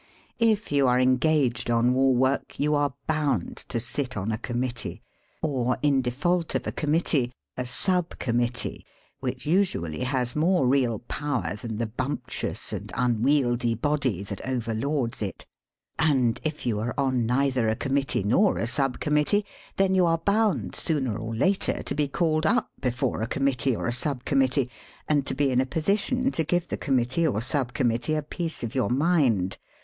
If 0.39 0.71
you 0.71 0.87
are 0.87 0.99
engaged 0.99 1.69
on 1.69 1.93
war 1.93 2.15
work 2.15 2.59
you 2.59 2.73
are 2.73 2.95
bound 3.05 3.57
to 3.67 3.79
sit 3.79 4.17
on 4.17 4.31
a 4.31 4.37
Committee; 4.39 5.03
or, 5.43 5.77
in 5.83 6.01
default 6.01 6.55
of 6.55 6.63
32 6.63 6.63
SELF 6.63 6.65
AND 6.65 6.73
SELF 6.73 6.85
MANAGEMENT 6.87 7.13
a 7.21 7.25
Committee, 7.31 7.33
a 7.55 7.65
Sub 7.67 8.09
Committee 8.73 8.85
(which 9.19 9.45
usually 9.45 9.99
has 10.05 10.35
more 10.35 10.67
real 10.67 10.97
power 11.07 11.55
than 11.55 11.77
the 11.77 11.85
bumptious 11.85 12.73
and 12.73 12.91
un 12.95 13.21
wieldly 13.21 13.79
body 13.79 14.23
that 14.23 14.41
overlords 14.43 15.21
it). 15.21 15.45
And, 15.99 16.39
if 16.43 16.65
you 16.65 16.79
are 16.79 16.95
on 16.97 17.27
neither 17.27 17.67
a 17.67 17.75
Committee 17.75 18.23
nor 18.23 18.57
a 18.57 18.65
Sub 18.65 18.99
Committee, 18.99 19.45
then 19.77 19.93
you 19.93 20.07
are 20.07 20.17
bound 20.17 20.75
sooner 20.75 21.15
or 21.15 21.35
later 21.35 21.83
to 21.83 21.93
be 21.93 22.07
called 22.07 22.47
up 22.47 22.71
before 22.79 23.21
a 23.21 23.27
Committee 23.27 23.75
or 23.75 23.85
a 23.85 23.93
Sub 23.93 24.25
Committee, 24.25 24.67
and 25.07 25.27
to 25.27 25.35
be 25.35 25.51
in 25.51 25.61
a 25.61 25.65
position 25.67 26.31
to 26.31 26.43
give 26.43 26.69
the 26.69 26.75
Committee 26.77 27.27
or 27.27 27.39
Sub 27.39 27.73
Committee 27.73 28.15
a 28.15 28.23
piece 28.23 28.63
of 28.63 28.73
your 28.73 28.89
mind. 28.89 29.59